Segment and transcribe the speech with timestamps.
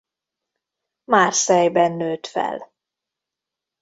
[1.03, 2.73] Marseille-ben nőtt fel.